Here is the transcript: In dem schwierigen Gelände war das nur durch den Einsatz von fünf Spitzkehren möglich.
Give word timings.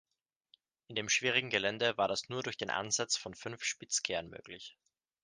In 0.87 0.95
dem 0.95 1.09
schwierigen 1.09 1.51
Gelände 1.51 1.95
war 1.95 2.07
das 2.07 2.27
nur 2.27 2.41
durch 2.41 2.57
den 2.57 2.71
Einsatz 2.71 3.17
von 3.17 3.35
fünf 3.35 3.63
Spitzkehren 3.63 4.31
möglich. 4.31 4.75